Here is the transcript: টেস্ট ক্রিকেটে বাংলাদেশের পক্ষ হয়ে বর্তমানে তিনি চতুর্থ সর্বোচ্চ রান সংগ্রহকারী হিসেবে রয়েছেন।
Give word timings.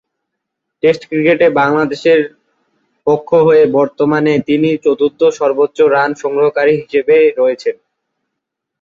টেস্ট 0.83 1.01
ক্রিকেটে 1.09 1.47
বাংলাদেশের 1.59 2.19
পক্ষ 3.07 3.29
হয়ে 3.47 3.63
বর্তমানে 3.77 4.33
তিনি 4.47 4.69
চতুর্থ 4.85 5.19
সর্বোচ্চ 5.39 5.77
রান 5.93 6.11
সংগ্রহকারী 6.21 6.73
হিসেবে 6.81 7.15
রয়েছেন। 7.37 7.75